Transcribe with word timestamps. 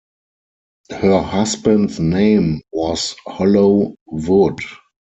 Her 0.89 1.21
husband's 1.21 1.99
name 1.99 2.61
was 2.73 3.15
Hollow 3.27 3.97
Wood. 4.07 4.57